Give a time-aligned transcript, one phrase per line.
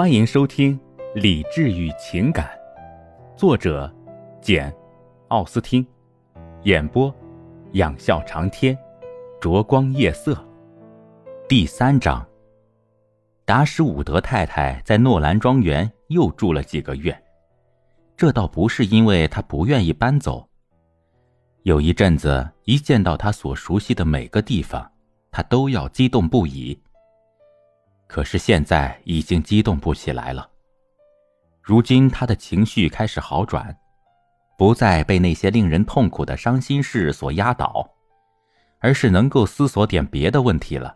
[0.00, 0.78] 欢迎收听
[1.14, 2.46] 《理智与情感》，
[3.38, 3.94] 作者
[4.40, 4.72] 简·
[5.28, 5.86] 奥斯汀，
[6.62, 7.14] 演播
[7.72, 8.74] 仰笑长天，
[9.42, 10.34] 灼光夜色。
[11.46, 12.26] 第三章。
[13.44, 17.14] 达什伍德太太在诺兰庄园又住了几个月，
[18.16, 20.48] 这倒不是因为她不愿意搬走。
[21.64, 24.90] 有一阵子，一见到她所熟悉的每个地方，
[25.30, 26.82] 她都要激动不已。
[28.10, 30.50] 可是现在已经激动不起来了。
[31.62, 33.78] 如今他的情绪开始好转，
[34.58, 37.88] 不再被那些令人痛苦的伤心事所压倒，
[38.80, 40.92] 而是能够思索点别的问题了。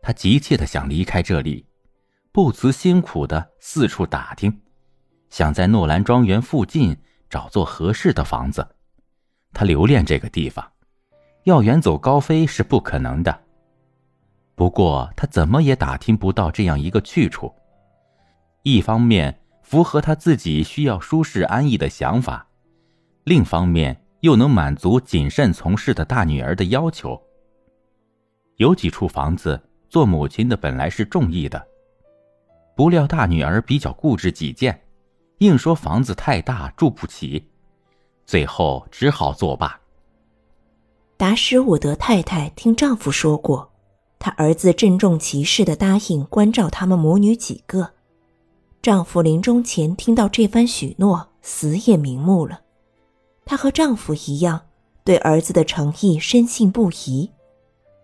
[0.00, 1.66] 他急切的想离开这里，
[2.30, 4.60] 不辞辛苦的四处打听，
[5.30, 6.96] 想在诺兰庄园附近
[7.28, 8.64] 找座合适的房子。
[9.52, 10.64] 他留恋这个地方，
[11.42, 13.43] 要远走高飞是不可能的。
[14.54, 17.52] 不过他怎么也打听不到这样一个去处。
[18.62, 22.46] 一方面符合他自己需要舒适安逸的想法，
[23.24, 27.20] 另一方面又能满足谨慎从事的大女儿的要求。
[28.56, 29.60] 有几处房子。
[29.90, 31.64] 做母亲的本来是中意的，
[32.74, 34.76] 不料大女儿比较固执己见，
[35.38, 37.48] 硬说房子太大住不起，
[38.26, 39.78] 最后只好作罢。
[41.16, 43.72] 达什伍德太太听丈夫说过，
[44.24, 47.90] 她儿子郑重其事的答应关照他们母女几个。
[48.80, 52.62] 丈夫临终前听到这番许诺，死也瞑目了。
[53.44, 54.62] 她和丈夫一样，
[55.04, 57.30] 对儿子的诚意深信不疑。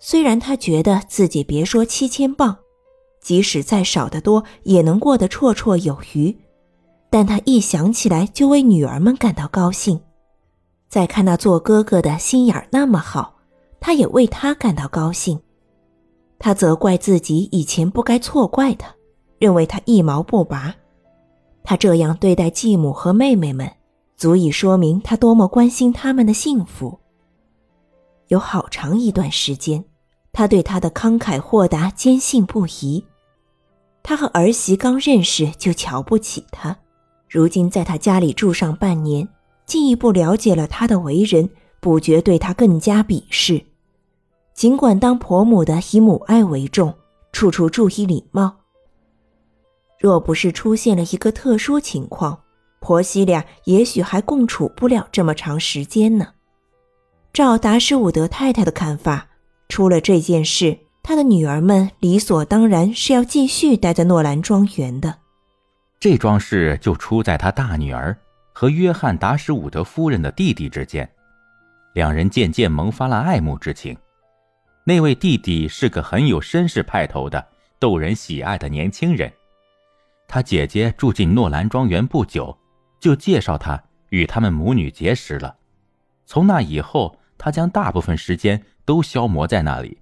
[0.00, 2.58] 虽然他觉得自己别说七千镑，
[3.22, 6.36] 即使再少得多也能过得绰绰有余，
[7.08, 9.98] 但他一想起来就为女儿们感到高兴。
[10.90, 13.36] 再看那做哥哥的心眼那么好，
[13.80, 15.40] 他也为他感到高兴。
[16.44, 18.92] 他责怪自己以前不该错怪他，
[19.38, 20.74] 认为他一毛不拔。
[21.62, 23.70] 他这样对待继母和妹妹们，
[24.16, 26.98] 足以说明他多么关心他们的幸福。
[28.26, 29.84] 有好长一段时间。
[30.32, 33.04] 他对他的慷慨豁达坚信不疑，
[34.02, 36.74] 他和儿媳刚认识就瞧不起他，
[37.28, 39.28] 如今在他家里住上半年，
[39.66, 41.48] 进一步了解了他的为人，
[41.80, 43.62] 不觉对他更加鄙视。
[44.54, 46.94] 尽管当婆母的以母爱为重，
[47.32, 48.56] 处处注意礼貌。
[49.98, 52.38] 若不是出现了一个特殊情况，
[52.80, 56.26] 婆媳俩也许还共处不了这么长时间呢。
[57.32, 59.28] 照达什伍德太太的看法。
[59.68, 65.16] 出了这件事，她的女儿们理所当然是要继续待在诺兰庄园的。
[65.98, 68.14] 这桩事就出在她大女儿
[68.52, 71.08] 和约翰·达什伍德夫人的弟弟之间，
[71.94, 73.96] 两人渐渐萌发了爱慕之情。
[74.84, 77.46] 那位弟弟是个很有绅士派头的、
[77.78, 79.32] 逗人喜爱的年轻人。
[80.28, 82.56] 他姐姐住进诺兰庄园不久，
[82.98, 85.56] 就介绍他与他们母女结识了。
[86.26, 88.62] 从那以后，他将大部分时间。
[88.84, 89.98] 都消磨在那里。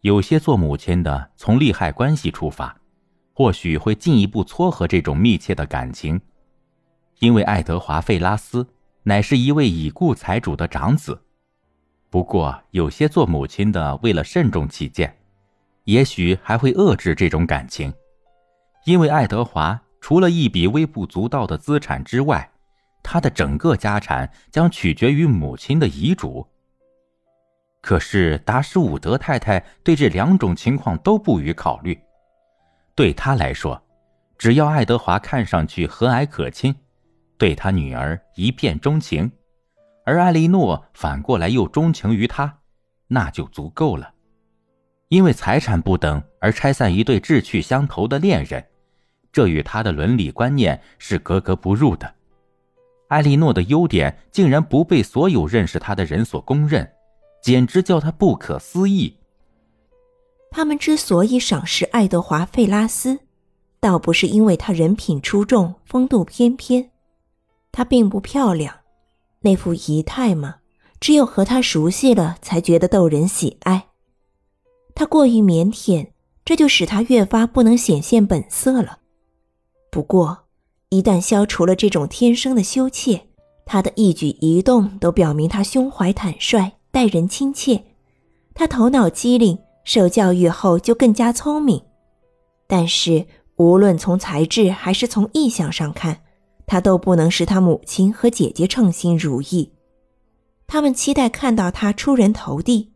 [0.00, 2.76] 有些做母亲的从利害关系出发，
[3.32, 6.20] 或许会进一步撮合这种密切的感情，
[7.20, 8.66] 因为爱德华·费拉斯
[9.04, 11.23] 乃是一位已故财主的长子。
[12.14, 15.18] 不过，有些做母亲的为了慎重起见，
[15.82, 17.92] 也许还会遏制这种感情，
[18.84, 22.48] 因为爱德华除了一笔微不足道的资产之外，
[23.02, 26.46] 他的整个家产将取决于母亲的遗嘱。
[27.80, 31.98] 可是达什伍德太太对这两种情况都不予考虑。
[32.94, 33.82] 对她来说，
[34.38, 36.72] 只要爱德华看上去和蔼可亲，
[37.36, 39.28] 对他女儿一片钟情，
[40.04, 42.58] 而艾莉诺反过来又钟情于他，
[43.08, 44.12] 那就足够了。
[45.08, 48.64] 因为财产不等而拆散一对志趣相投的恋人，
[49.32, 52.14] 这与他的伦理观念是格格不入的。
[53.08, 56.90] 艾莉诺的优点竟然不被所有认识她的人所公认。
[57.42, 59.18] 简直叫他不可思议。
[60.50, 63.18] 他们之所以赏识爱德华·费拉斯，
[63.80, 66.88] 倒不是因为他人品出众、风度翩翩，
[67.70, 68.74] 他并不漂亮，
[69.44, 70.56] 那副仪态嘛，
[70.98, 73.86] 只有和他熟悉了才觉得逗人喜爱。
[74.94, 76.08] 他过于腼腆，
[76.44, 78.98] 这就使他越发不能显现本色了。
[79.90, 80.46] 不过，
[80.88, 83.28] 一旦消除了这种天生的羞怯，
[83.66, 86.72] 他的一举一动都表明他胸怀坦率。
[86.90, 87.82] 待人亲切，
[88.54, 91.82] 他头脑机灵，受教育后就更加聪明。
[92.68, 93.26] 但是，
[93.56, 96.20] 无论从才智还是从意向上看，
[96.66, 99.72] 他都不能使他母亲和姐姐称心如意。
[100.66, 102.90] 他们期待看到他出人头地，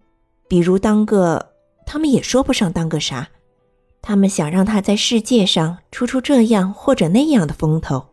[0.49, 1.53] 比如当个……
[1.87, 3.29] 他们也说不上当个啥。
[4.01, 8.07] 他们想让他在世界上出出这样或者那样的风头。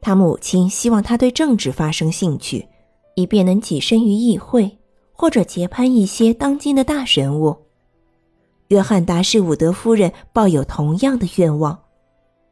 [0.00, 2.68] 他母亲希望他对政治发生兴趣，
[3.16, 4.78] 以便能跻身于议会，
[5.12, 7.56] 或者结攀一些当今的大人物。
[8.68, 11.78] 约翰·达什伍德夫人抱有同样的愿望，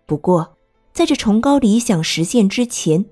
[0.05, 0.58] 不过，
[0.99, 3.05] 在这崇高理想实现之前，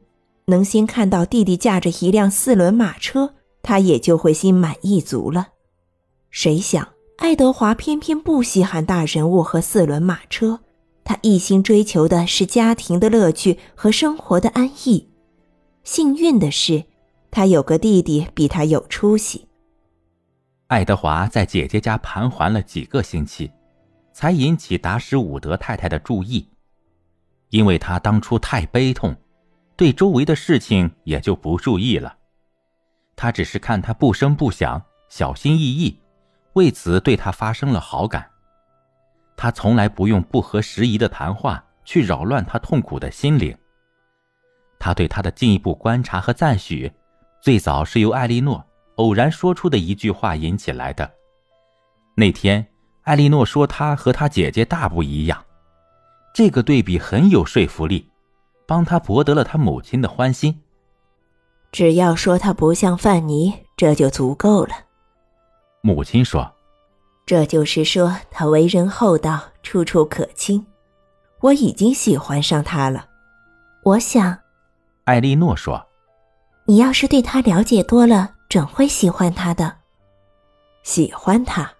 [0.46, 5.50] 能先看到弟弟驾着一辆四轮马车，他也就会心满意足了。
[6.28, 6.88] 谁想，
[7.18, 10.58] 爱德华偏偏不稀罕大人物和四轮马车，
[11.04, 15.08] 他一心追求的是家庭的乐趣和生活的安逸。
[15.84, 16.82] 幸运的是，
[17.30, 19.46] 他有个弟弟比他有出息。
[20.66, 23.48] 爱德华在姐姐家盘桓了几个星期，
[24.12, 26.48] 才引起达什伍德太太的注意。
[27.56, 29.16] 因为他当初太悲痛，
[29.76, 32.14] 对周围的事情也就不注意了。
[33.16, 35.98] 他只是看他不声不响，小心翼翼，
[36.52, 38.28] 为此对他发生了好感。
[39.38, 43.56] 他从来不用不合时宜的谈话去扰乱他痛苦的心灵。
[44.78, 46.92] 他对他的进一步观察和赞许，
[47.40, 48.62] 最早是由艾莉诺。
[48.96, 51.10] 偶然说出的一句话引起来的。
[52.14, 52.66] 那天，
[53.04, 55.42] 艾莉诺说她和她姐姐大不一样，
[56.36, 58.10] 这个对比很有说服力，
[58.66, 60.60] 帮他博得了他母亲的欢心。
[61.72, 64.74] 只要说他不像范尼，这就足够了。
[65.80, 66.52] 母亲说
[67.24, 70.62] ：“这就是说他为人厚道，处处可亲。
[71.40, 73.06] 我已经喜欢上他了。
[73.82, 74.36] 我想。”
[75.04, 75.82] 艾莉诺说
[76.68, 79.74] ：“你要是对他了解多了。”准会喜欢他的，
[80.82, 81.72] 喜欢他。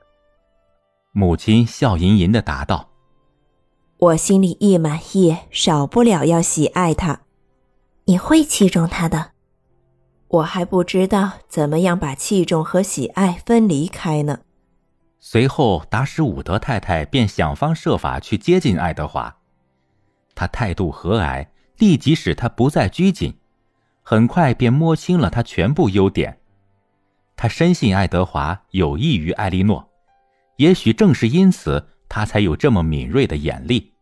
[1.13, 2.89] 母亲笑吟吟的答道
[3.99, 7.21] ：“我心里一满意，少不了要喜爱他。
[8.05, 9.31] 你会器重他的，
[10.29, 14.41] 我还不知道怎么样把器重和喜爱分离开呢。”
[15.19, 19.39] 随后，达什伍德太太便想方设法去接近爱德华，
[20.35, 21.49] 他态度和蔼，
[21.79, 23.35] 立即使他不再拘谨，
[24.03, 26.39] 很快便摸清了他全部优点。
[27.35, 29.89] 他深信爱德华有益于艾莉诺，
[30.59, 33.95] 也许正是因此，他才有这么敏锐的眼力。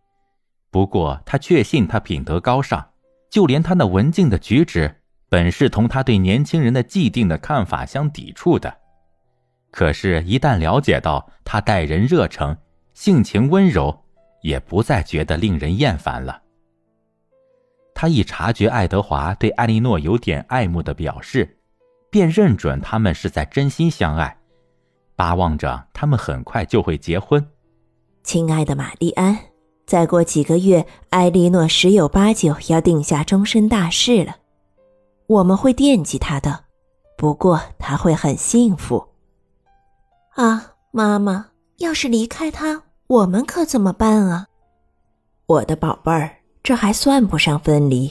[0.71, 2.85] 不过，他确信他品德高尚，
[3.31, 8.77] 就连他那文静的举止，本是同他对年轻人的既定的看法相抵触的。
[9.71, 12.57] 可是，一旦了解到他待人热诚、
[12.93, 14.05] 性情温柔，
[14.43, 16.43] 也不再觉得令人厌烦了。
[17.95, 21.59] 他一察觉爱德华对艾莉诺有点爱慕的表示。
[22.11, 24.39] 便认准他们是在真心相爱，
[25.17, 27.45] 巴望着他们很快就会结婚。
[28.25, 29.39] 亲爱的玛丽安，
[29.87, 34.37] 再过几个月，埃莉诺十有八九要定下终身大事了。
[35.27, 36.65] 我们会惦记她的，
[37.19, 39.07] 不过她会很幸福。
[40.31, 44.47] 啊，妈妈，要是离开他，我们可怎么办啊？
[45.47, 48.11] 我的宝贝儿，这还算不上分离，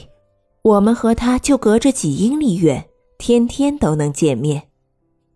[0.62, 2.86] 我们和他就隔着几英里远。
[3.18, 4.64] 天天都能见面，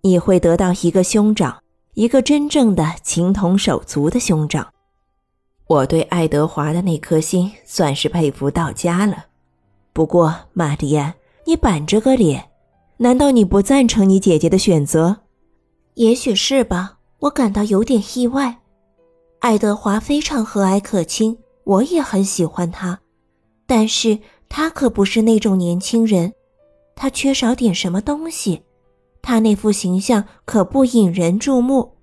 [0.01, 1.63] 你会得到一个兄长，
[1.97, 4.71] 一个真正的情同手足的兄长。
[5.65, 9.25] 我对爱德华的那颗心算是佩服到家了。
[9.93, 11.11] 不过，玛丽安，
[11.47, 12.51] 你板着个脸，
[12.97, 15.17] 难道你不赞成你姐姐的选择？
[15.95, 18.59] 也许是吧，我感到有点意外。
[19.39, 22.99] 爱德华非常和蔼可亲，我也很喜欢他，
[23.65, 26.31] 但是他可不是那种年轻人。
[26.95, 28.61] 他缺少点什么东西，
[29.27, 31.97] 他那副形象可不引人注目。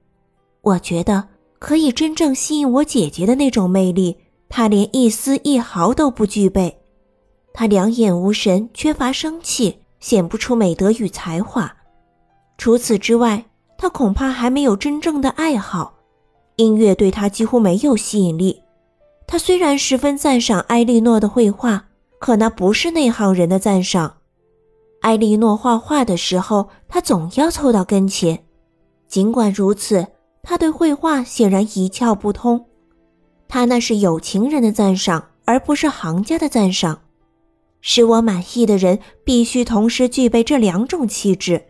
[0.60, 1.28] 我觉得
[1.58, 4.18] 可以真正吸引我姐姐的那种魅力，
[4.50, 6.82] 他连一丝一毫都不具备。
[7.54, 11.74] 他两眼无神，缺乏生气，显不出美德与才华。
[12.58, 13.46] 除此之外，
[13.78, 15.94] 他恐怕还没有真正的爱好。
[16.56, 18.60] 音乐对他几乎没有吸引力。
[19.26, 21.86] 他虽然十分赞赏埃莉诺的绘画，
[22.18, 24.18] 可那不是内行人的赞赏。
[25.04, 28.42] 艾莉诺画画的时候，他总要凑到跟前。
[29.06, 30.06] 尽管如此，
[30.42, 32.64] 他对绘画显然一窍不通。
[33.46, 37.02] 他那是有情人的赞赏，而不是行家的赞赏。
[37.82, 41.66] 使我满意的人必须同时具备这两种气质。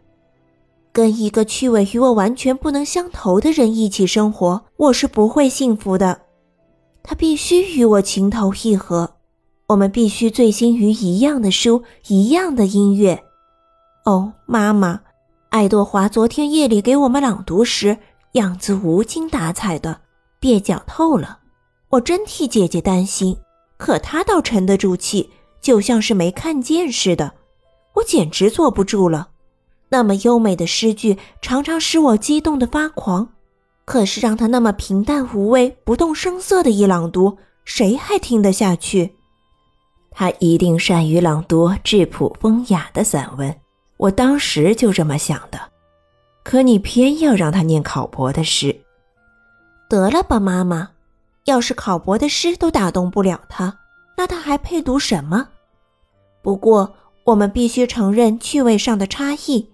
[0.93, 6.21] 跟一个趣味与我完全不能相投的人一起生活，我是不会幸福的。
[7.03, 9.17] 他必须与我情投意合。
[9.67, 13.25] 我们必须醉心于一样的书，一样的音乐。
[14.05, 15.01] 哦，妈妈，
[15.49, 17.97] 爱多华昨天夜里给我们朗读时，
[18.33, 20.01] 样子无精打采的，
[20.41, 21.39] 蹩脚透了。
[21.89, 23.39] 我真替姐姐担心，
[23.79, 25.31] 可他倒沉得住气，
[25.63, 27.33] 就像是没看见似的。
[27.95, 29.29] 我简直坐不住了。
[29.89, 33.31] 那么优美的诗句常常使我激动的发狂。
[33.87, 39.15] 可是让他那么平淡无味、不动声色的一朗读，谁还听得下去？
[40.15, 43.55] 他一定善于朗读质朴风雅的散文，
[43.97, 45.61] 我当时就这么想的。
[46.45, 48.81] 可你偏要让他念考博的诗，
[49.89, 50.91] 得了吧，妈妈！
[51.47, 53.79] 要是考博的诗都打动不了他，
[54.17, 55.49] 那他还配读什么？
[56.43, 56.95] 不过
[57.25, 59.71] 我们必须承认趣味上的差异。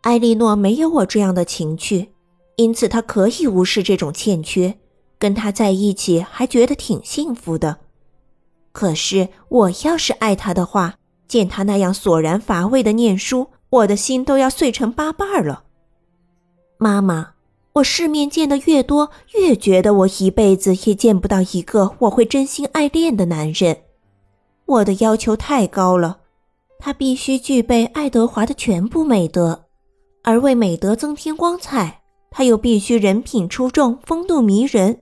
[0.00, 2.12] 艾莉诺没有我这样的情趣，
[2.56, 4.78] 因此她可以无视这种欠缺，
[5.18, 7.78] 跟他在一起还觉得挺幸福的。
[8.76, 15.64] 可是我要是爱他的话，见他那样索然乏味的念书，我的心都要碎成八瓣了。
[16.76, 17.30] 妈妈，
[17.72, 23.78] 我世面见的越多，越觉得我一辈子也见不到一个我会真心爱恋的男人。
[24.66, 26.18] 我的要求太高了，
[26.78, 29.64] 他必须具备爱德华的全部美德，
[30.22, 35.00] 而为美德增添光彩，他又必须人品出众、风度迷人。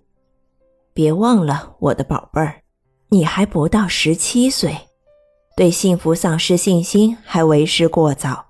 [0.93, 2.61] 别忘了，我的宝贝儿。
[3.11, 4.77] 你还不到十七岁，
[5.57, 8.47] 对幸福丧失信心还为时过早。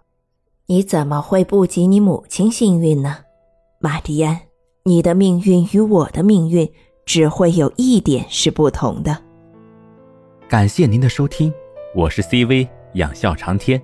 [0.67, 3.19] 你怎么会不及你母亲幸运呢，
[3.81, 4.41] 玛蒂安？
[4.85, 6.71] 你的命运与我的命运
[7.05, 9.19] 只会有一点是不同的。
[10.49, 11.53] 感谢您的收听，
[11.95, 13.83] 我是 CV 养笑长天，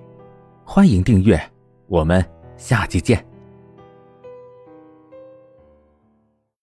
[0.63, 1.39] 欢迎订阅，
[1.87, 2.23] 我们
[2.57, 3.30] 下期见。